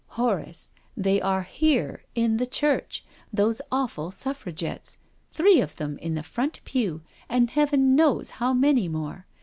[0.19, 3.05] "Horace— they are here— in the church.
[3.31, 4.97] Those awful Suffragettes.
[5.31, 9.27] Three of them in the front pew and Heaven knows how many more.